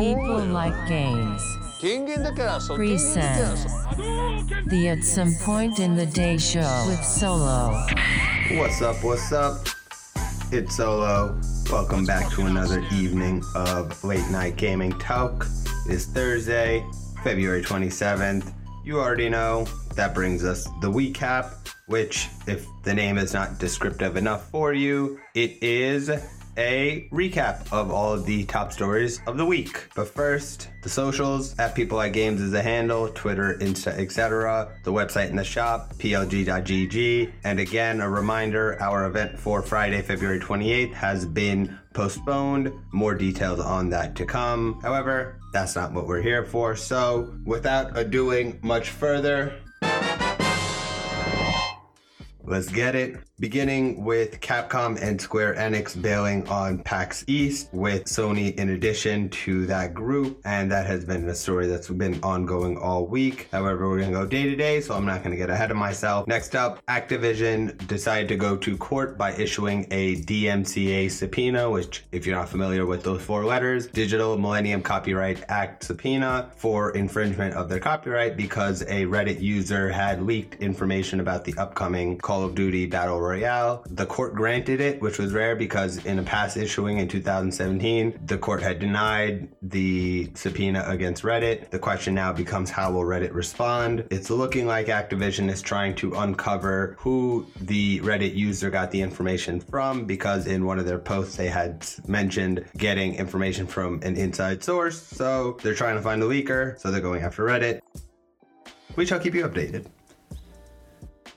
People 0.00 0.30
oh, 0.30 0.44
like 0.46 0.88
games. 0.88 1.42
King 1.78 2.08
in 2.08 2.22
the 2.22 2.32
castle. 2.32 2.78
The 2.78 2.86
Presents 2.86 3.64
castle. 3.64 4.62
the 4.64 4.88
At 4.88 5.04
Some 5.04 5.34
Point 5.42 5.78
in 5.78 5.94
the 5.94 6.06
Day 6.06 6.38
show 6.38 6.86
with 6.88 7.04
Solo. 7.04 7.84
What's 8.52 8.80
up? 8.80 9.04
What's 9.04 9.30
up? 9.30 9.66
It's 10.50 10.74
Solo. 10.74 11.38
Welcome 11.70 12.06
back 12.06 12.32
to 12.32 12.46
another 12.46 12.82
evening 12.94 13.44
of 13.54 14.02
late 14.02 14.26
night 14.30 14.56
gaming 14.56 14.92
talk. 14.92 15.46
It's 15.86 16.06
Thursday, 16.06 16.82
February 17.22 17.62
27th. 17.62 18.54
You 18.82 19.00
already 19.00 19.28
know 19.28 19.66
that 19.96 20.14
brings 20.14 20.44
us 20.44 20.64
the 20.80 20.90
recap, 20.90 21.68
which, 21.88 22.28
if 22.46 22.66
the 22.84 22.94
name 22.94 23.18
is 23.18 23.34
not 23.34 23.58
descriptive 23.58 24.16
enough 24.16 24.50
for 24.50 24.72
you, 24.72 25.20
it 25.34 25.62
is 25.62 26.08
a 26.56 27.08
recap 27.12 27.72
of 27.72 27.90
all 27.90 28.12
of 28.12 28.26
the 28.26 28.44
top 28.44 28.72
stories 28.72 29.20
of 29.26 29.36
the 29.36 29.44
week. 29.44 29.88
But 29.94 30.08
first, 30.08 30.68
the 30.82 30.88
socials 30.88 31.58
at 31.58 31.74
People 31.74 31.96
Like 31.96 32.12
Games 32.12 32.40
is 32.40 32.52
a 32.52 32.62
handle, 32.62 33.08
Twitter, 33.08 33.56
Insta, 33.60 33.98
etc. 33.98 34.72
The 34.84 34.92
website 34.92 35.28
and 35.28 35.38
the 35.38 35.44
shop, 35.44 35.94
plg.gg. 35.94 37.32
And 37.44 37.60
again, 37.60 38.00
a 38.00 38.08
reminder 38.08 38.80
our 38.80 39.06
event 39.06 39.38
for 39.38 39.62
Friday, 39.62 40.02
February 40.02 40.40
28th 40.40 40.94
has 40.94 41.24
been 41.26 41.78
postponed. 41.92 42.72
More 42.92 43.14
details 43.14 43.60
on 43.60 43.90
that 43.90 44.16
to 44.16 44.24
come. 44.24 44.80
However, 44.82 45.40
that's 45.52 45.74
not 45.74 45.92
what 45.92 46.06
we're 46.06 46.22
here 46.22 46.44
for. 46.44 46.76
So, 46.76 47.34
without 47.44 47.96
adoing 47.96 48.58
much 48.62 48.90
further, 48.90 49.54
Let's 52.50 52.68
get 52.68 52.96
it. 52.96 53.16
Beginning 53.38 54.04
with 54.04 54.40
Capcom 54.40 55.00
and 55.00 55.18
Square 55.18 55.54
Enix 55.54 56.00
bailing 56.02 56.46
on 56.48 56.80
PAX 56.80 57.24
East 57.26 57.70
with 57.72 58.04
Sony 58.04 58.54
in 58.56 58.70
addition 58.70 59.30
to 59.30 59.64
that 59.66 59.94
group. 59.94 60.40
And 60.44 60.70
that 60.72 60.84
has 60.86 61.04
been 61.04 61.26
a 61.28 61.34
story 61.34 61.68
that's 61.68 61.88
been 61.88 62.18
ongoing 62.24 62.76
all 62.76 63.06
week. 63.06 63.48
However, 63.52 63.88
we're 63.88 64.00
going 64.00 64.10
to 64.10 64.18
go 64.18 64.26
day 64.26 64.42
to 64.42 64.56
day, 64.56 64.80
so 64.80 64.94
I'm 64.94 65.06
not 65.06 65.22
going 65.22 65.30
to 65.30 65.38
get 65.38 65.48
ahead 65.48 65.70
of 65.70 65.76
myself. 65.76 66.26
Next 66.26 66.56
up, 66.56 66.84
Activision 66.86 67.86
decided 67.86 68.28
to 68.28 68.36
go 68.36 68.56
to 68.56 68.76
court 68.76 69.16
by 69.16 69.32
issuing 69.36 69.86
a 69.92 70.16
DMCA 70.16 71.10
subpoena, 71.10 71.70
which, 71.70 72.04
if 72.10 72.26
you're 72.26 72.36
not 72.36 72.48
familiar 72.48 72.84
with 72.84 73.04
those 73.04 73.22
four 73.22 73.44
letters, 73.44 73.86
Digital 73.86 74.36
Millennium 74.36 74.82
Copyright 74.82 75.44
Act 75.48 75.84
subpoena 75.84 76.50
for 76.56 76.90
infringement 76.90 77.54
of 77.54 77.68
their 77.68 77.80
copyright 77.80 78.36
because 78.36 78.82
a 78.82 79.06
Reddit 79.06 79.40
user 79.40 79.88
had 79.88 80.20
leaked 80.20 80.56
information 80.56 81.20
about 81.20 81.44
the 81.44 81.54
upcoming 81.56 82.18
Call 82.18 82.39
of 82.44 82.54
Duty 82.54 82.86
Battle 82.86 83.20
Royale. 83.20 83.84
The 83.88 84.06
court 84.06 84.34
granted 84.34 84.80
it, 84.80 85.00
which 85.00 85.18
was 85.18 85.32
rare 85.32 85.56
because 85.56 86.04
in 86.04 86.18
a 86.18 86.22
past 86.22 86.56
issuing 86.56 86.98
in 86.98 87.08
2017, 87.08 88.20
the 88.26 88.38
court 88.38 88.62
had 88.62 88.78
denied 88.78 89.48
the 89.62 90.30
subpoena 90.34 90.84
against 90.86 91.22
Reddit. 91.22 91.70
The 91.70 91.78
question 91.78 92.14
now 92.14 92.32
becomes 92.32 92.70
how 92.70 92.92
will 92.92 93.02
Reddit 93.02 93.34
respond? 93.34 94.06
It's 94.10 94.30
looking 94.30 94.66
like 94.66 94.86
Activision 94.86 95.50
is 95.50 95.62
trying 95.62 95.94
to 95.96 96.14
uncover 96.14 96.96
who 96.98 97.46
the 97.60 98.00
Reddit 98.00 98.34
user 98.34 98.70
got 98.70 98.90
the 98.90 99.00
information 99.00 99.60
from 99.60 100.04
because 100.04 100.46
in 100.46 100.64
one 100.64 100.78
of 100.78 100.86
their 100.86 100.98
posts 100.98 101.36
they 101.36 101.48
had 101.48 101.86
mentioned 102.06 102.64
getting 102.76 103.14
information 103.14 103.66
from 103.66 104.00
an 104.02 104.16
inside 104.16 104.62
source. 104.62 105.00
So 105.00 105.58
they're 105.62 105.74
trying 105.74 105.96
to 105.96 106.02
find 106.02 106.20
the 106.20 106.26
leaker, 106.26 106.78
so 106.78 106.90
they're 106.90 107.00
going 107.00 107.22
after 107.22 107.44
Reddit. 107.44 107.80
We 108.96 109.06
shall 109.06 109.20
keep 109.20 109.34
you 109.34 109.46
updated. 109.46 109.86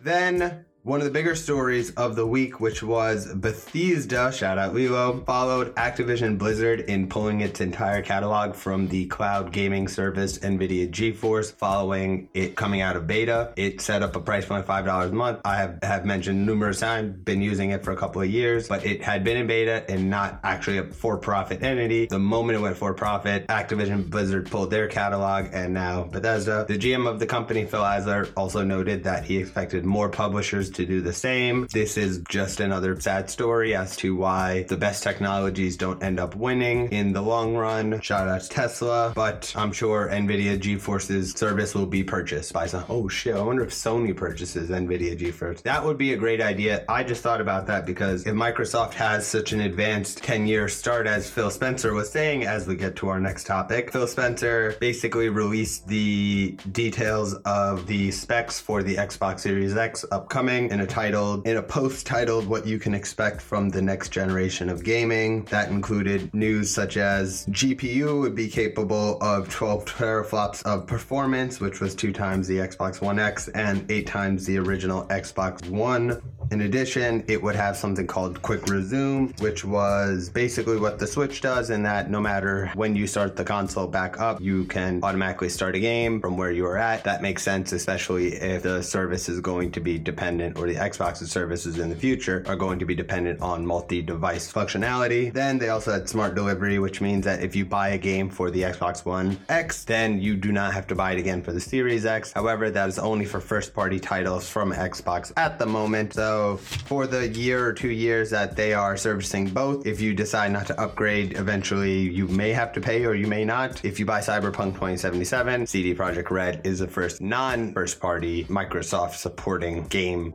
Then 0.01 0.65
one 0.83 0.99
of 0.99 1.05
the 1.05 1.11
bigger 1.11 1.33
stories 1.33 1.91
of 1.91 2.17
the 2.17 2.27
week, 2.27 2.59
which 2.59 2.83
was 2.83 3.33
Bethesda, 3.33 4.33
shout 4.33 4.57
out 4.57 4.73
Lilo, 4.73 5.21
followed 5.21 5.73
Activision 5.75 6.37
Blizzard 6.37 6.81
in 6.81 7.07
pulling 7.07 7.39
its 7.39 7.61
entire 7.61 8.01
catalog 8.01 8.53
from 8.53 8.89
the 8.89 9.05
cloud 9.05 9.53
gaming 9.53 9.87
service 9.87 10.39
NVIDIA 10.39 10.91
GeForce 10.91 11.53
following 11.53 12.27
it 12.33 12.57
coming 12.57 12.81
out 12.81 12.97
of 12.97 13.07
beta. 13.07 13.53
It 13.55 13.79
set 13.79 14.03
up 14.03 14.17
a 14.17 14.19
price 14.19 14.45
point 14.45 14.59
of 14.59 14.67
$5 14.67 15.09
a 15.09 15.13
month. 15.13 15.39
I 15.45 15.55
have, 15.55 15.79
have 15.81 16.05
mentioned 16.05 16.45
numerous 16.45 16.81
times, 16.81 17.15
been 17.15 17.41
using 17.41 17.69
it 17.69 17.85
for 17.85 17.91
a 17.91 17.97
couple 17.97 18.21
of 18.21 18.29
years, 18.29 18.67
but 18.67 18.85
it 18.85 19.01
had 19.01 19.23
been 19.23 19.37
in 19.37 19.47
beta 19.47 19.89
and 19.89 20.09
not 20.09 20.41
actually 20.43 20.79
a 20.79 20.83
for 20.83 21.17
profit 21.17 21.63
entity. 21.63 22.07
The 22.07 22.19
moment 22.19 22.57
it 22.57 22.61
went 22.61 22.75
for 22.75 22.93
profit, 22.93 23.47
Activision 23.47 24.09
Blizzard 24.09 24.51
pulled 24.51 24.69
their 24.69 24.89
catalog 24.89 25.47
and 25.53 25.73
now 25.73 26.03
Bethesda. 26.03 26.65
The 26.67 26.77
GM 26.77 27.07
of 27.07 27.19
the 27.19 27.25
company, 27.25 27.63
Phil 27.63 27.79
Eisler, 27.79 28.29
also 28.35 28.65
noted 28.65 29.05
that 29.05 29.23
he 29.23 29.37
expected 29.37 29.85
more 29.85 30.09
publishers 30.09 30.72
to 30.75 30.85
do 30.85 31.01
the 31.01 31.13
same. 31.13 31.67
This 31.71 31.97
is 31.97 32.21
just 32.29 32.59
another 32.59 32.99
sad 32.99 33.29
story 33.29 33.75
as 33.75 33.95
to 33.97 34.15
why 34.15 34.63
the 34.63 34.77
best 34.77 35.03
technologies 35.03 35.77
don't 35.77 36.01
end 36.03 36.19
up 36.19 36.35
winning 36.35 36.91
in 36.91 37.13
the 37.13 37.21
long 37.21 37.55
run. 37.55 38.01
Shout 38.01 38.27
out 38.27 38.41
to 38.41 38.49
Tesla, 38.49 39.13
but 39.15 39.53
I'm 39.55 39.71
sure 39.71 40.09
NVIDIA 40.09 40.59
GeForce's 40.59 41.31
service 41.31 41.73
will 41.75 41.85
be 41.85 42.03
purchased 42.03 42.53
by 42.53 42.67
some. 42.67 42.85
Oh 42.89 43.07
shit, 43.07 43.35
I 43.35 43.41
wonder 43.41 43.63
if 43.63 43.71
Sony 43.71 44.15
purchases 44.15 44.69
NVIDIA 44.69 45.17
GeForce. 45.17 45.61
That 45.63 45.83
would 45.83 45.97
be 45.97 46.13
a 46.13 46.17
great 46.17 46.41
idea. 46.41 46.85
I 46.89 47.03
just 47.03 47.23
thought 47.23 47.41
about 47.41 47.67
that 47.67 47.85
because 47.85 48.25
if 48.25 48.33
Microsoft 48.33 48.93
has 48.93 49.25
such 49.27 49.53
an 49.53 49.61
advanced 49.61 50.23
10 50.23 50.47
year 50.47 50.67
start, 50.67 51.07
as 51.07 51.29
Phil 51.29 51.51
Spencer 51.51 51.93
was 51.93 52.11
saying, 52.11 52.45
as 52.45 52.67
we 52.67 52.75
get 52.75 52.95
to 52.97 53.09
our 53.09 53.19
next 53.19 53.45
topic, 53.45 53.91
Phil 53.91 54.07
Spencer 54.07 54.75
basically 54.79 55.29
released 55.29 55.87
the 55.87 56.57
details 56.71 57.33
of 57.45 57.87
the 57.87 58.11
specs 58.11 58.59
for 58.59 58.83
the 58.83 58.95
Xbox 58.95 59.41
Series 59.41 59.75
X 59.75 60.05
upcoming 60.11 60.62
in 60.71 60.81
a 60.81 60.87
titled 60.87 61.47
in 61.47 61.57
a 61.57 61.63
post 61.63 62.05
titled 62.05 62.47
what 62.47 62.65
you 62.65 62.79
can 62.79 62.93
expect 62.93 63.41
from 63.41 63.69
the 63.69 63.81
next 63.81 64.09
generation 64.09 64.69
of 64.69 64.83
gaming. 64.83 65.43
That 65.45 65.69
included 65.69 66.33
news 66.33 66.73
such 66.73 66.97
as 66.97 67.45
GPU 67.47 68.19
would 68.19 68.35
be 68.35 68.47
capable 68.47 69.17
of 69.21 69.49
12 69.49 69.85
teraflops 69.85 70.63
of 70.63 70.87
performance 70.87 71.59
which 71.59 71.79
was 71.79 71.95
two 71.95 72.13
times 72.13 72.47
the 72.47 72.57
Xbox 72.57 73.01
One 73.01 73.19
X 73.19 73.47
and 73.49 73.89
eight 73.91 74.07
times 74.07 74.45
the 74.45 74.57
original 74.57 75.05
Xbox 75.05 75.67
One 75.69 76.21
in 76.53 76.61
addition, 76.61 77.23
it 77.27 77.41
would 77.41 77.55
have 77.55 77.75
something 77.75 78.05
called 78.05 78.41
Quick 78.43 78.67
Resume, 78.67 79.33
which 79.39 79.65
was 79.65 80.29
basically 80.29 80.77
what 80.77 80.99
the 80.99 81.07
Switch 81.07 81.41
does, 81.41 81.71
in 81.71 81.81
that 81.83 82.11
no 82.11 82.21
matter 82.21 82.71
when 82.75 82.95
you 82.95 83.07
start 83.07 83.35
the 83.35 83.43
console 83.43 83.87
back 83.87 84.19
up, 84.19 84.39
you 84.39 84.65
can 84.65 85.03
automatically 85.03 85.49
start 85.49 85.75
a 85.75 85.79
game 85.79 86.21
from 86.21 86.37
where 86.37 86.51
you 86.51 86.65
are 86.67 86.77
at. 86.77 87.03
That 87.05 87.23
makes 87.23 87.41
sense, 87.41 87.71
especially 87.71 88.35
if 88.35 88.61
the 88.61 88.83
service 88.83 89.27
is 89.27 89.39
going 89.41 89.71
to 89.71 89.79
be 89.79 89.97
dependent, 89.97 90.59
or 90.59 90.67
the 90.67 90.75
Xbox's 90.75 91.31
services 91.31 91.79
in 91.79 91.89
the 91.89 91.95
future 91.95 92.43
are 92.47 92.55
going 92.55 92.77
to 92.79 92.85
be 92.85 92.93
dependent 92.93 93.41
on 93.41 93.65
multi 93.65 94.01
device 94.03 94.51
functionality. 94.51 95.33
Then 95.33 95.57
they 95.57 95.69
also 95.69 95.91
had 95.91 96.07
Smart 96.07 96.35
Delivery, 96.35 96.77
which 96.77 97.01
means 97.01 97.25
that 97.25 97.41
if 97.41 97.55
you 97.55 97.65
buy 97.65 97.89
a 97.89 97.97
game 97.97 98.29
for 98.29 98.51
the 98.51 98.61
Xbox 98.61 99.05
One 99.05 99.39
X, 99.49 99.85
then 99.85 100.21
you 100.21 100.35
do 100.35 100.51
not 100.51 100.73
have 100.73 100.85
to 100.87 100.95
buy 100.95 101.13
it 101.13 101.19
again 101.19 101.41
for 101.41 101.51
the 101.51 101.61
Series 101.61 102.05
X. 102.05 102.31
However, 102.31 102.69
that 102.69 102.89
is 102.89 102.99
only 102.99 103.25
for 103.25 103.39
first 103.39 103.73
party 103.73 103.99
titles 103.99 104.47
from 104.47 104.71
Xbox 104.71 105.33
at 105.35 105.57
the 105.57 105.65
moment. 105.65 106.13
So, 106.13 106.42
for 106.57 107.07
the 107.07 107.27
year 107.27 107.65
or 107.65 107.73
two 107.73 107.89
years 107.89 108.29
that 108.29 108.55
they 108.55 108.73
are 108.73 108.95
servicing 108.97 109.49
both, 109.49 109.85
if 109.85 109.99
you 109.99 110.13
decide 110.13 110.51
not 110.51 110.67
to 110.67 110.81
upgrade, 110.81 111.37
eventually 111.37 111.99
you 111.99 112.27
may 112.27 112.51
have 112.51 112.71
to 112.73 112.81
pay 112.81 113.05
or 113.05 113.15
you 113.15 113.27
may 113.27 113.43
not. 113.45 113.83
If 113.83 113.99
you 113.99 114.05
buy 114.05 114.19
Cyberpunk 114.19 114.73
2077, 114.73 115.67
CD 115.67 115.95
Projekt 115.95 116.29
Red 116.29 116.61
is 116.63 116.79
the 116.79 116.87
first 116.87 117.21
non 117.21 117.73
first 117.73 117.99
party 117.99 118.45
Microsoft 118.45 119.15
supporting 119.15 119.87
game 119.87 120.33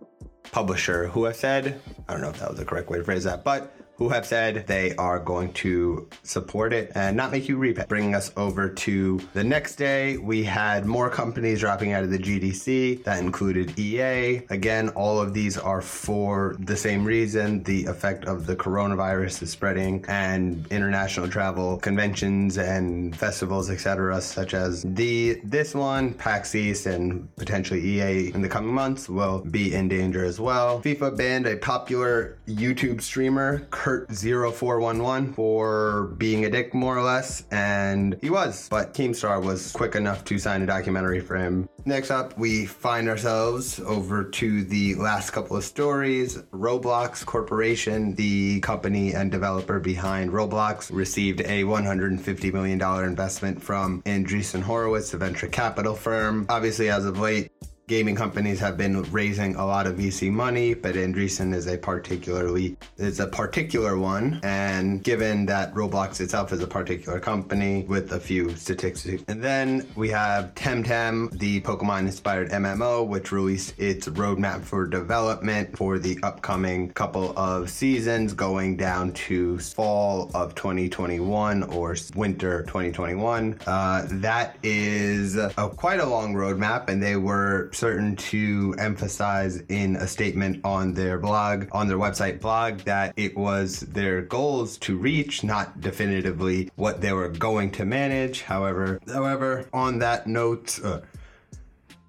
publisher 0.51 1.07
who 1.09 1.25
have 1.25 1.37
said, 1.37 1.81
I 2.09 2.13
don't 2.13 2.23
know 2.23 2.31
if 2.31 2.39
that 2.41 2.51
was 2.51 2.59
the 2.59 2.65
correct 2.65 2.91
way 2.91 2.99
to 2.99 3.05
phrase 3.05 3.25
that, 3.25 3.45
but 3.45 3.75
who 3.99 4.09
have 4.09 4.25
said 4.25 4.65
they 4.69 4.95
are 4.95 5.19
going 5.19 5.53
to 5.53 6.09
support 6.23 6.73
it 6.73 6.93
and 6.95 7.17
not 7.17 7.33
make 7.33 7.49
you 7.49 7.57
repay. 7.57 7.85
Bringing 7.89 8.15
us 8.15 8.31
over 8.37 8.69
to 8.69 9.21
the 9.35 9.43
next 9.43 9.75
day, 9.75 10.17
we 10.17 10.45
had 10.45 10.87
more 10.87 11.11
companies 11.11 11.61
dropping 11.61 11.93
out 11.93 12.05
of 12.05 12.11
the 12.11 12.19
GDC. 12.19 13.03
That 13.03 13.19
included 13.19 13.77
EA. 13.79 14.43
Again, 14.51 14.91
all 14.91 15.21
of 15.21 15.35
these 15.35 15.59
are 15.59 15.83
for 15.83 16.57
the 16.61 16.77
same 16.77 17.05
reason 17.05 17.65
the 17.65 17.87
effect 17.87 18.25
of 18.25 18.47
the 18.47 18.55
coronavirus 18.55 19.43
is 19.43 19.51
spreading 19.51 20.05
and 20.07 20.65
international 20.71 21.29
travel, 21.29 21.79
conventions, 21.79 22.57
and 22.57 23.17
festivals, 23.17 23.69
etc., 23.69 24.21
such 24.21 24.55
as 24.55 24.83
the 24.83 25.41
this 25.43 25.75
one, 25.75 26.15
PAX 26.15 26.55
East, 26.55 26.87
and 26.87 27.35
potentially 27.37 27.81
EA 27.81 28.33
in 28.33 28.43
the 28.43 28.49
coming 28.49 28.73
months 28.73 29.09
will 29.09 29.41
be 29.41 29.75
in 29.75 29.89
danger 29.89 30.25
as 30.25 30.39
well. 30.39 30.81
FIFA 30.83 31.17
banned 31.17 31.47
a 31.47 31.57
popular 31.57 32.39
YouTube 32.47 33.03
streamer, 33.03 33.67
Kurt0411 33.89 35.35
for 35.35 36.15
being 36.19 36.45
a 36.45 36.51
dick, 36.51 36.75
more 36.75 36.97
or 36.99 37.03
less, 37.03 37.45
and 37.51 38.19
he 38.21 38.29
was. 38.29 38.69
But 38.69 38.93
Keemstar 38.93 39.43
was 39.43 39.73
quick 39.73 39.95
enough 39.95 40.25
to 40.27 40.39
sign 40.39 40.61
a 40.63 40.67
documentary 40.67 41.21
for 41.21 41.37
him. 41.37 41.69
Next 41.87 42.11
up, 42.11 42.37
we 42.37 42.67
find 42.67 43.09
ourselves 43.09 43.81
over 43.81 44.25
to 44.25 44.65
the 44.65 44.95
last 44.97 45.31
couple 45.31 45.57
of 45.57 45.65
stories. 45.65 46.37
Roblox 46.53 47.25
Corporation, 47.25 48.15
the 48.15 48.61
company 48.61 49.15
and 49.15 49.31
developer 49.31 49.81
behind 49.81 50.31
Roblox, 50.33 50.93
received 50.93 51.41
a 51.41 51.65
$150 51.65 52.53
million 52.53 52.83
investment 53.05 53.63
from 53.63 54.03
Andreessen 54.03 54.61
Horowitz, 54.61 55.15
a 55.15 55.19
venture 55.19 55.47
capital 55.47 55.95
firm. 55.95 56.45
Obviously, 56.51 56.91
as 56.91 57.07
of 57.07 57.19
late, 57.19 57.51
gaming 57.89 58.15
companies 58.15 58.61
have 58.61 58.77
been 58.77 59.03
raising 59.11 59.57
a 59.57 59.65
lot 59.65 59.87
of 59.87 59.97
VC 59.97 60.31
money, 60.31 60.75
but 60.75 60.95
Andreessen 60.95 61.55
is 61.55 61.67
a 61.67 61.79
particularly 61.79 62.77
is 62.99 63.19
a 63.19 63.27
particular 63.27 63.97
one. 63.97 64.41
And 64.43 65.03
given 65.03 65.47
that 65.47 65.75
Roblox 65.75 66.21
itself 66.21 66.53
is 66.53 66.63
a 66.63 66.67
particular 66.67 67.19
company 67.19 67.85
with 67.89 68.13
a 68.13 68.21
few 68.21 68.55
statistics, 68.57 69.25
and 69.27 69.43
then 69.43 69.87
we 69.97 70.11
have 70.11 70.55
Temtem, 70.55 71.31
the 71.39 71.63
Pokemon-inspired 71.63 72.51
MMO, 72.51 73.07
which 73.07 73.33
released 73.33 73.75
its 73.79 74.07
roadmap 74.09 74.63
for 74.63 74.87
development 74.87 75.77
for 75.77 75.99
the 75.99 76.19
upcoming 76.23 76.91
couple 76.91 77.37
of 77.39 77.71
seasons, 77.71 78.35
going 78.35 78.77
down 78.77 79.13
to 79.13 79.59
fall 79.61 80.31
of 80.35 80.55
2021 80.55 81.63
or 81.63 81.97
winter 82.15 82.65
2021. 82.65 83.59
Uh, 83.67 84.07
that 84.11 84.57
is 84.63 85.37
a, 85.37 85.49
quite 85.75 86.01
a 86.01 86.07
long 86.07 86.35
roadmap, 86.35 86.91
and 86.91 87.03
they 87.03 87.17
were 87.17 87.71
certain 87.79 88.17
to 88.17 88.75
emphasize 88.79 89.63
in 89.69 89.95
a 89.97 90.07
statement 90.07 90.61
on 90.65 90.93
their 90.93 91.17
blog, 91.17 91.69
on 91.71 91.87
their 91.87 91.97
website 91.97 92.41
blog, 92.41 92.79
that 92.81 93.15
it 93.17 93.37
was 93.37 93.81
their 93.81 94.21
goals 94.21 94.77
to 94.79 94.97
reach, 94.97 95.45
not 95.45 95.81
definitively 95.81 96.69
what 96.75 97.01
they 97.01 97.13
were 97.13 97.29
going 97.29 97.71
to 97.71 97.85
manage. 97.85 98.43
However, 98.43 99.01
however, 99.07 99.69
on 99.73 100.01
that 100.01 100.27
note. 100.27 100.79
Uh, 100.83 101.01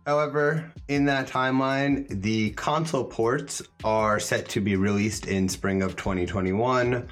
However, 0.07 0.71
in 0.87 1.05
that 1.05 1.27
timeline, 1.27 2.07
the 2.23 2.49
console 2.51 3.03
ports 3.03 3.61
are 3.83 4.19
set 4.19 4.49
to 4.49 4.59
be 4.59 4.75
released 4.75 5.27
in 5.27 5.47
spring 5.47 5.83
of 5.83 5.95
2021 5.97 7.07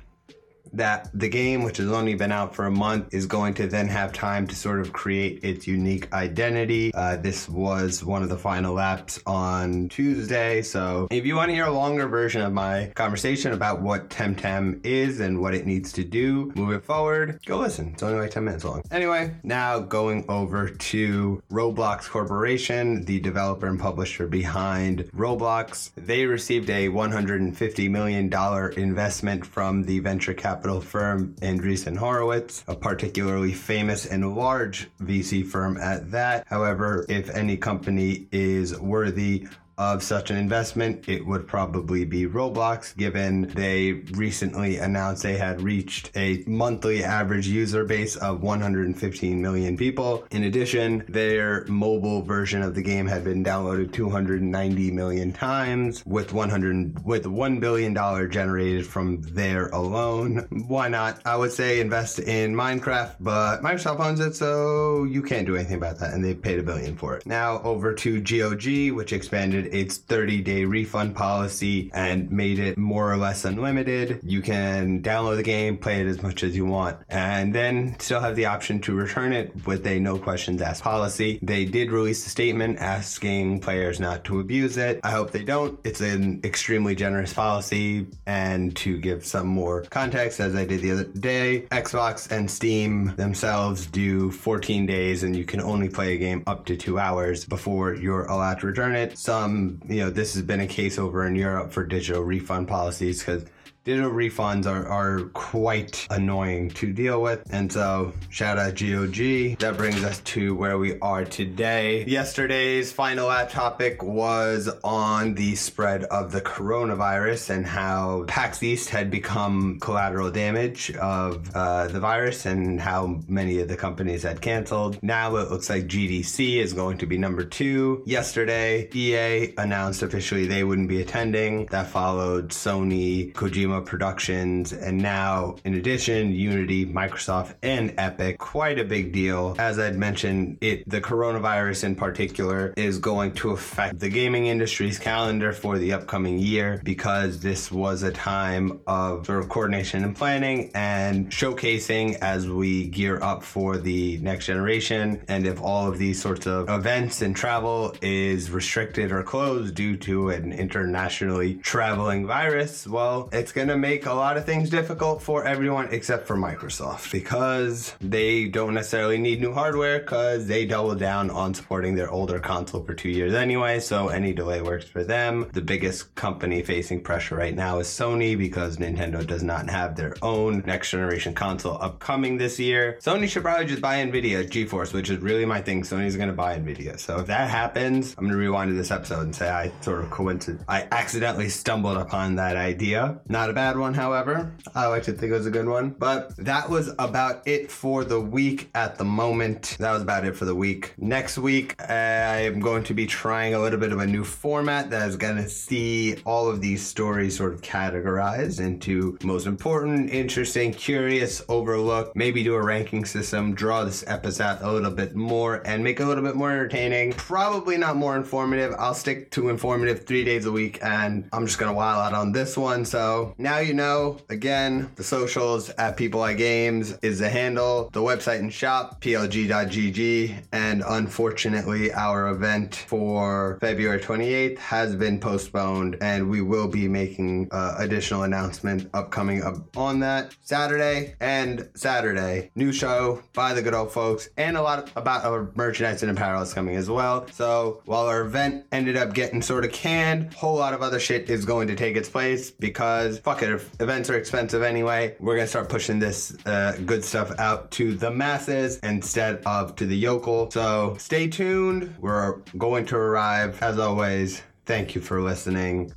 that 0.73 1.09
the 1.13 1.29
game, 1.29 1.63
which 1.63 1.77
has 1.77 1.91
only 1.91 2.15
been 2.15 2.31
out 2.31 2.55
for 2.55 2.65
a 2.65 2.71
month, 2.71 3.13
is 3.13 3.25
going 3.25 3.53
to 3.55 3.67
then 3.67 3.87
have 3.87 4.13
time 4.13 4.47
to 4.47 4.55
sort 4.55 4.79
of 4.79 4.93
create 4.93 5.43
its 5.43 5.67
unique 5.67 6.11
identity. 6.13 6.93
Uh, 6.93 7.15
this 7.17 7.47
was 7.47 8.03
one 8.03 8.23
of 8.23 8.29
the 8.29 8.37
final 8.37 8.73
laps 8.73 9.19
on 9.25 9.89
Tuesday. 9.89 10.61
So 10.61 11.07
if 11.11 11.25
you 11.25 11.35
want 11.35 11.49
to 11.49 11.55
hear 11.55 11.65
a 11.65 11.71
longer 11.71 12.07
version 12.07 12.41
of 12.41 12.53
my 12.53 12.91
conversation 12.95 13.53
about 13.53 13.81
what 13.81 14.09
Temtem 14.09 14.85
is 14.85 15.19
and 15.19 15.39
what 15.39 15.53
it 15.53 15.65
needs 15.65 15.91
to 15.93 16.03
do 16.03 16.51
moving 16.55 16.81
forward, 16.81 17.39
go 17.45 17.57
listen. 17.59 17.91
It's 17.93 18.03
only 18.03 18.19
like 18.19 18.31
10 18.31 18.43
minutes 18.43 18.63
long. 18.63 18.83
Anyway, 18.91 19.33
now 19.43 19.79
going 19.79 20.25
over 20.29 20.69
to 20.69 21.41
Roblox 21.51 22.09
Corporation, 22.09 23.05
the 23.05 23.19
developer 23.19 23.67
and 23.67 23.79
publisher 23.79 24.27
behind 24.27 25.05
Roblox. 25.15 25.91
They 25.95 26.25
received 26.25 26.69
a 26.69 26.89
$150 26.89 27.89
million 27.89 28.33
investment 28.77 29.45
from 29.45 29.83
the 29.83 29.99
venture 29.99 30.33
capital 30.33 30.56
capital 30.57 30.81
firm 30.81 31.35
Andreessen 31.41 31.95
Horowitz, 31.95 32.63
a 32.67 32.75
particularly 32.75 33.53
famous 33.53 34.07
and 34.07 34.35
large 34.35 34.89
VC 34.99 35.45
firm 35.45 35.77
at 35.77 36.09
that. 36.09 36.47
However, 36.47 37.05
if 37.07 37.29
any 37.29 37.57
company 37.57 38.25
is 38.31 38.75
worthy 38.79 39.45
of 39.77 40.01
such 40.01 40.31
an 40.31 40.37
investment, 40.37 41.07
it 41.07 41.25
would 41.25 41.47
probably 41.47 42.03
be 42.05 42.25
Roblox, 42.25 42.95
given 42.97 43.43
they 43.49 43.93
recently 44.13 44.77
announced 44.77 45.23
they 45.23 45.37
had 45.37 45.61
reached 45.61 46.11
a 46.15 46.43
monthly 46.47 47.03
average 47.03 47.47
user 47.47 47.83
base 47.85 48.15
of 48.17 48.41
115 48.41 49.41
million 49.41 49.77
people. 49.77 50.25
In 50.31 50.43
addition, 50.43 51.05
their 51.07 51.65
mobile 51.67 52.21
version 52.21 52.61
of 52.61 52.75
the 52.75 52.81
game 52.81 53.05
had 53.07 53.23
been 53.23 53.43
downloaded 53.43 53.93
290 53.93 54.91
million 54.91 55.31
times, 55.31 56.03
with 56.05 56.33
100 56.33 57.05
with 57.05 57.27
one 57.27 57.59
billion 57.59 57.93
dollar 57.93 58.27
generated 58.27 58.85
from 58.85 59.21
there 59.21 59.67
alone. 59.67 60.47
Why 60.67 60.87
not? 60.87 61.21
I 61.25 61.35
would 61.35 61.51
say 61.51 61.79
invest 61.79 62.19
in 62.19 62.53
Minecraft, 62.53 63.15
but 63.19 63.61
Microsoft 63.61 63.99
owns 63.99 64.19
it, 64.19 64.35
so 64.35 65.03
you 65.03 65.21
can't 65.21 65.45
do 65.45 65.55
anything 65.55 65.77
about 65.77 65.99
that, 65.99 66.13
and 66.13 66.23
they 66.23 66.33
paid 66.33 66.59
a 66.59 66.63
billion 66.63 66.95
for 66.97 67.15
it. 67.15 67.25
Now 67.25 67.61
over 67.63 67.93
to 67.93 68.21
GOG, 68.21 68.95
which 68.95 69.13
expanded 69.13 69.66
its 69.73 69.97
30 69.97 70.41
day 70.41 70.65
refund 70.65 71.15
policy 71.15 71.89
and 71.93 72.31
made 72.31 72.59
it 72.59 72.77
more 72.77 73.11
or 73.11 73.17
less 73.17 73.45
unlimited. 73.45 74.19
You 74.23 74.41
can 74.41 75.01
download 75.01 75.37
the 75.37 75.43
game, 75.43 75.77
play 75.77 76.01
it 76.01 76.07
as 76.07 76.21
much 76.21 76.43
as 76.43 76.55
you 76.55 76.65
want, 76.65 76.97
and 77.09 77.53
then 77.53 77.97
still 77.99 78.19
have 78.19 78.35
the 78.35 78.45
option 78.45 78.79
to 78.81 78.93
return 78.93 79.33
it 79.33 79.65
with 79.65 79.85
a 79.87 79.99
no 79.99 80.17
questions 80.17 80.61
asked 80.61 80.83
policy. 80.83 81.39
They 81.41 81.65
did 81.65 81.91
release 81.91 82.25
a 82.25 82.29
statement 82.29 82.79
asking 82.79 83.61
players 83.61 83.99
not 83.99 84.23
to 84.25 84.39
abuse 84.39 84.77
it. 84.77 84.99
I 85.03 85.11
hope 85.11 85.31
they 85.31 85.43
don't. 85.43 85.79
It's 85.83 86.01
an 86.01 86.41
extremely 86.43 86.95
generous 86.95 87.33
policy. 87.33 88.07
And 88.25 88.75
to 88.77 88.97
give 88.97 89.25
some 89.25 89.47
more 89.47 89.83
context, 89.83 90.39
as 90.39 90.55
I 90.55 90.65
did 90.65 90.81
the 90.81 90.91
other 90.91 91.03
day, 91.05 91.61
Xbox 91.71 92.31
and 92.31 92.49
Steam 92.49 93.15
themselves 93.15 93.85
do 93.87 94.31
14 94.31 94.85
days, 94.85 95.23
and 95.23 95.35
you 95.35 95.45
can 95.45 95.61
only 95.61 95.89
play 95.89 96.13
a 96.13 96.17
game 96.17 96.43
up 96.47 96.65
to 96.65 96.77
two 96.77 96.99
hours 96.99 97.45
before 97.45 97.95
you're 97.95 98.25
allowed 98.25 98.59
to 98.59 98.67
return 98.67 98.95
it. 98.95 99.17
Some 99.17 99.56
Um, 99.57 99.81
you 99.87 99.97
know, 99.97 100.09
this 100.09 100.33
has 100.35 100.43
been 100.43 100.59
a 100.59 100.67
case 100.67 100.99
over 100.99 101.25
in 101.25 101.35
Europe 101.35 101.71
for 101.71 101.85
digital 101.85 102.21
refund 102.21 102.67
policies 102.67 103.19
because 103.19 103.45
digital 103.83 104.11
refunds 104.11 104.65
are, 104.65 104.85
are 104.87 105.29
quite 105.29 106.07
annoying 106.09 106.69
to 106.71 106.91
deal 106.91 107.21
with. 107.21 107.41
And 107.51 107.71
so, 107.71 108.13
shout 108.29 108.57
out 108.57 108.75
GOG. 108.75 109.59
That 109.59 109.75
brings 109.77 110.03
us 110.03 110.19
to 110.35 110.53
where 110.55 110.77
we 110.77 110.99
are 110.99 111.23
today. 111.23 112.03
Yesterday's 112.05 112.91
final 112.91 113.31
app 113.31 113.49
topic 113.49 114.03
was 114.03 114.69
on 114.83 115.35
the 115.35 115.55
spread 115.55 116.03
of 116.05 116.31
the 116.31 116.41
coronavirus 116.41 117.49
and 117.51 117.65
how 117.65 118.25
PAX 118.27 118.61
East 118.61 118.89
had 118.89 119.09
become 119.09 119.79
collateral 119.79 120.31
damage 120.31 120.91
of 120.97 121.49
uh, 121.55 121.87
the 121.87 121.99
virus 121.99 122.45
and 122.45 122.81
how 122.81 123.21
many 123.29 123.59
of 123.59 123.69
the 123.69 123.77
companies 123.77 124.23
had 124.23 124.41
canceled. 124.41 125.01
Now 125.01 125.37
it 125.37 125.49
looks 125.49 125.69
like 125.69 125.87
GDC 125.87 126.57
is 126.57 126.73
going 126.73 126.97
to 126.97 127.05
be 127.05 127.17
number 127.17 127.45
two. 127.45 128.03
Yesterday, 128.05 128.89
EA 128.93 129.53
announced 129.57 130.03
officially 130.03 130.45
they 130.45 130.65
wouldn't 130.65 130.89
be 130.89 131.01
attending. 131.01 131.67
That 131.67 131.87
followed 131.87 132.49
Sony, 132.49 133.31
Kojima 133.33 133.56
Productions, 133.65 134.73
and 134.73 134.97
now, 134.97 135.55
in 135.63 135.73
addition, 135.73 136.31
Unity, 136.31 136.85
Microsoft, 136.85 137.55
and 137.63 137.93
Epic. 137.97 138.37
Quite 138.37 138.77
a 138.77 138.83
big 138.83 139.11
deal. 139.11 139.55
As 139.57 139.79
I'd 139.79 139.97
mentioned, 139.97 140.57
it 140.61 140.87
the 140.87 141.01
coronavirus 141.01 141.85
in 141.85 141.95
particular 141.95 142.73
is 142.77 142.99
going 142.99 143.33
to 143.33 143.51
affect 143.51 143.99
the 143.99 144.09
gaming 144.09 144.47
industry's 144.47 144.99
calendar 144.99 145.53
for 145.53 145.77
the 145.77 145.93
upcoming 145.93 146.37
year 146.37 146.81
because 146.83 147.39
this 147.39 147.71
was 147.71 148.03
a 148.03 148.11
time 148.11 148.79
of 148.85 149.25
sort 149.25 149.39
of 149.39 149.49
coordination 149.49 150.03
and 150.03 150.15
planning 150.15 150.69
and 150.75 151.31
showcasing 151.31 152.15
as 152.19 152.47
we 152.47 152.87
gear 152.87 153.21
up 153.23 153.43
for 153.43 153.77
the 153.77 154.17
next 154.17 154.45
generation. 154.45 155.21
And 155.27 155.47
if 155.47 155.61
all 155.61 155.87
of 155.87 155.97
these 155.97 156.21
sorts 156.21 156.45
of 156.45 156.69
events 156.69 157.21
and 157.21 157.35
travel 157.35 157.95
is 158.01 158.51
restricted 158.51 159.11
or 159.11 159.23
closed 159.23 159.75
due 159.75 159.97
to 159.97 160.29
an 160.29 160.53
internationally 160.53 161.55
traveling 161.55 162.27
virus, 162.27 162.85
well, 162.87 163.29
it's 163.47 163.53
going 163.53 163.69
to 163.69 163.77
make 163.77 164.05
a 164.05 164.13
lot 164.13 164.35
of 164.35 164.43
things 164.43 164.69
difficult 164.69 165.21
for 165.21 165.45
everyone 165.45 165.87
except 165.91 166.27
for 166.27 166.35
Microsoft 166.35 167.13
because 167.13 167.95
they 168.01 168.49
don't 168.49 168.73
necessarily 168.73 169.17
need 169.17 169.39
new 169.39 169.53
hardware 169.53 169.99
because 169.99 170.47
they 170.47 170.65
double 170.65 170.95
down 170.95 171.29
on 171.29 171.53
supporting 171.53 171.95
their 171.95 172.09
older 172.09 172.39
console 172.39 172.83
for 172.83 172.93
two 172.93 173.07
years 173.07 173.33
anyway. 173.33 173.79
So 173.79 174.09
any 174.09 174.33
delay 174.33 174.61
works 174.61 174.83
for 174.83 175.01
them. 175.01 175.49
The 175.53 175.61
biggest 175.61 176.13
company 176.15 176.61
facing 176.61 176.99
pressure 177.03 177.37
right 177.37 177.55
now 177.55 177.79
is 177.79 177.87
Sony 177.87 178.37
because 178.37 178.75
Nintendo 178.79 179.25
does 179.25 179.43
not 179.43 179.69
have 179.69 179.95
their 179.95 180.15
own 180.21 180.61
next 180.65 180.91
generation 180.91 181.33
console 181.33 181.77
upcoming 181.81 182.37
this 182.37 182.59
year. 182.59 182.99
Sony 183.01 183.29
should 183.29 183.43
probably 183.43 183.67
just 183.67 183.81
buy 183.81 184.03
Nvidia 184.03 184.45
GeForce, 184.45 184.91
which 184.91 185.09
is 185.09 185.19
really 185.19 185.45
my 185.45 185.61
thing. 185.61 185.83
Sony's 185.83 186.17
going 186.17 186.27
to 186.27 186.35
buy 186.35 186.59
Nvidia. 186.59 186.99
So 186.99 187.17
if 187.19 187.27
that 187.27 187.49
happens, 187.49 188.13
I'm 188.17 188.25
going 188.25 188.33
to 188.33 188.37
rewind 188.37 188.71
to 188.71 188.75
this 188.75 188.91
episode 188.91 189.21
and 189.21 189.33
say 189.33 189.49
I 189.49 189.71
sort 189.79 190.03
of 190.03 190.09
coincidentally, 190.09 190.65
I 190.67 190.85
accidentally 190.91 191.47
stumbled 191.47 191.95
upon 191.95 192.35
that 192.35 192.57
idea. 192.57 193.21
Not 193.29 193.36
not 193.37 193.51
a 193.51 193.53
bad 193.53 193.77
one, 193.77 193.93
however. 193.93 194.51
I 194.73 194.87
like 194.87 195.03
to 195.03 195.11
think 195.11 195.31
it 195.31 195.35
was 195.35 195.45
a 195.45 195.51
good 195.51 195.67
one. 195.67 195.91
But 195.91 196.35
that 196.37 196.71
was 196.71 196.89
about 196.97 197.47
it 197.47 197.71
for 197.71 198.03
the 198.03 198.19
week 198.19 198.71
at 198.73 198.97
the 198.97 199.03
moment. 199.05 199.77
That 199.79 199.91
was 199.91 200.01
about 200.01 200.25
it 200.25 200.35
for 200.35 200.45
the 200.45 200.55
week. 200.55 200.95
Next 200.97 201.37
week, 201.37 201.79
I 201.79 202.39
am 202.47 202.59
going 202.59 202.83
to 202.85 202.95
be 202.95 203.05
trying 203.05 203.53
a 203.53 203.59
little 203.59 203.79
bit 203.79 203.91
of 203.91 203.99
a 203.99 204.07
new 204.07 204.23
format 204.23 204.89
that 204.89 205.07
is 205.07 205.17
going 205.17 205.35
to 205.35 205.47
see 205.47 206.15
all 206.25 206.49
of 206.49 206.61
these 206.61 206.83
stories 206.83 207.37
sort 207.37 207.53
of 207.53 207.61
categorized 207.61 208.59
into 208.59 209.19
most 209.21 209.45
important, 209.45 210.09
interesting, 210.09 210.73
curious, 210.73 211.43
overlooked, 211.47 212.15
maybe 212.15 212.43
do 212.43 212.55
a 212.55 212.63
ranking 212.63 213.05
system, 213.05 213.53
draw 213.53 213.83
this 213.83 214.03
episode 214.07 214.57
a 214.61 214.71
little 214.71 214.89
bit 214.89 215.15
more, 215.15 215.61
and 215.63 215.83
make 215.83 215.99
it 215.99 216.03
a 216.03 216.07
little 216.07 216.23
bit 216.23 216.35
more 216.35 216.49
entertaining. 216.49 217.13
Probably 217.13 217.77
not 217.77 217.97
more 217.97 218.17
informative. 218.17 218.73
I'll 218.79 218.95
stick 218.95 219.29
to 219.31 219.49
informative 219.49 220.07
three 220.07 220.23
days 220.23 220.47
a 220.47 220.51
week, 220.51 220.79
and 220.81 221.29
I'm 221.31 221.45
just 221.45 221.59
going 221.59 221.71
to 221.71 221.77
while 221.77 221.99
out 221.99 222.13
on 222.13 222.31
this 222.31 222.57
one. 222.57 222.83
So 222.83 223.26
now 223.37 223.59
you 223.59 223.73
know. 223.73 224.17
Again, 224.29 224.91
the 224.95 225.03
socials 225.03 225.69
at 225.71 225.97
People 225.97 226.19
Like 226.19 226.37
Games 226.37 226.97
is 227.01 227.19
the 227.19 227.29
handle. 227.29 227.89
The 227.93 228.01
website 228.01 228.39
and 228.39 228.53
shop, 228.53 229.01
plg.gg. 229.01 230.43
And 230.51 230.83
unfortunately, 230.87 231.91
our 231.93 232.29
event 232.29 232.75
for 232.75 233.57
February 233.61 233.99
28th 233.99 234.57
has 234.57 234.95
been 234.95 235.19
postponed, 235.19 235.97
and 236.01 236.29
we 236.29 236.41
will 236.41 236.67
be 236.67 236.87
making 236.87 237.49
uh, 237.51 237.75
additional 237.77 238.23
announcement 238.23 238.89
upcoming 238.93 239.43
up 239.43 239.75
on 239.77 239.99
that 239.99 240.35
Saturday 240.41 241.15
and 241.19 241.69
Saturday. 241.75 242.51
New 242.55 242.71
show 242.71 243.21
by 243.33 243.53
the 243.53 243.61
good 243.61 243.73
old 243.73 243.91
folks, 243.91 244.29
and 244.37 244.57
a 244.57 244.61
lot 244.61 244.91
about 244.95 245.25
our 245.25 245.51
merchandise 245.55 246.03
and 246.03 246.11
apparel 246.11 246.41
is 246.41 246.53
coming 246.53 246.75
as 246.75 246.89
well. 246.89 247.27
So 247.31 247.81
while 247.85 248.07
our 248.07 248.21
event 248.21 248.65
ended 248.71 248.97
up 248.97 249.13
getting 249.13 249.41
sort 249.41 249.65
of 249.65 249.71
canned, 249.71 250.33
whole 250.33 250.55
lot 250.55 250.73
of 250.73 250.81
other 250.81 250.99
shit 250.99 251.29
is 251.29 251.45
going 251.45 251.67
to 251.67 251.75
take 251.75 251.95
its 251.95 252.09
place 252.09 252.51
because 252.51 253.06
says, 253.07 253.19
fuck 253.19 253.41
it, 253.41 253.49
events 253.79 254.09
are 254.09 254.17
expensive 254.17 254.61
anyway. 254.61 255.15
We're 255.19 255.35
going 255.35 255.45
to 255.45 255.49
start 255.49 255.69
pushing 255.69 255.99
this 255.99 256.37
uh, 256.45 256.77
good 256.85 257.03
stuff 257.03 257.31
out 257.39 257.71
to 257.71 257.93
the 257.93 258.11
masses 258.11 258.79
instead 258.79 259.41
of 259.45 259.75
to 259.77 259.85
the 259.85 259.97
yokel. 259.97 260.51
So 260.51 260.95
stay 260.99 261.27
tuned. 261.27 261.95
We're 261.99 262.37
going 262.57 262.85
to 262.87 262.97
arrive. 262.97 263.61
As 263.61 263.79
always, 263.79 264.41
thank 264.65 264.95
you 264.95 265.01
for 265.01 265.21
listening. 265.21 265.93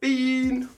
Bean. 0.00 0.68